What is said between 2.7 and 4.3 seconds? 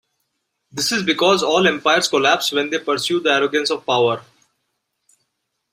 they pursue the arrogance of power.